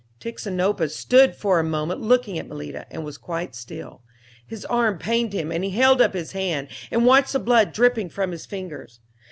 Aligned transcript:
Tixinopa 0.19 0.89
stood 0.89 1.35
for 1.35 1.59
a 1.59 1.63
moment 1.63 2.01
looking 2.01 2.39
at 2.39 2.47
Malita 2.47 2.87
and 2.91 3.05
was 3.05 3.19
quite 3.19 3.53
still. 3.53 4.01
His 4.47 4.65
arm 4.65 4.97
pained 4.97 5.31
him 5.31 5.51
and 5.51 5.63
he 5.63 5.69
held 5.69 6.01
up 6.01 6.15
his 6.15 6.31
hand 6.31 6.69
and 6.89 7.05
watched 7.05 7.33
the 7.33 7.39
blood 7.39 7.71
dripping 7.71 8.09
from 8.09 8.31
his 8.31 8.47
fingers. 8.47 8.99